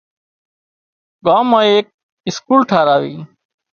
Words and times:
ڳام 1.25 1.47
ايڪ 1.59 1.85
اسڪول 2.29 2.61
ٺاهراوي 2.69 3.15